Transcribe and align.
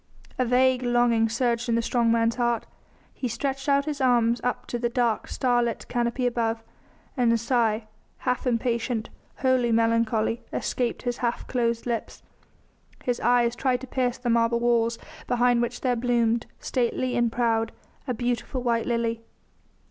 A 0.39 0.45
vague 0.45 0.81
longing 0.81 1.29
surged 1.29 1.69
in 1.69 1.75
the 1.75 1.81
strong 1.83 2.11
man's 2.11 2.37
heart; 2.37 2.65
he 3.13 3.27
stretched 3.27 3.69
out 3.69 3.85
his 3.85 4.01
arms 4.01 4.41
up 4.43 4.65
to 4.65 4.79
the 4.79 4.89
dark, 4.89 5.27
starlit 5.27 5.87
canopy 5.89 6.25
above, 6.25 6.63
and 7.15 7.31
a 7.31 7.37
sigh, 7.37 7.85
half 8.17 8.47
impatient, 8.47 9.11
wholly 9.41 9.71
melancholy, 9.71 10.41
escaped 10.51 11.03
his 11.03 11.17
half 11.17 11.45
closed 11.45 11.85
lips. 11.85 12.23
His 13.03 13.19
eyes 13.19 13.55
tried 13.55 13.81
to 13.81 13.85
pierce 13.85 14.17
the 14.17 14.31
marble 14.31 14.59
walls 14.59 14.97
behind 15.27 15.61
which 15.61 15.81
there 15.81 15.95
bloomed 15.95 16.47
stately 16.59 17.15
and 17.15 17.31
proud 17.31 17.71
a 18.07 18.15
beautiful 18.15 18.63
white 18.63 18.87
lily. 18.87 19.21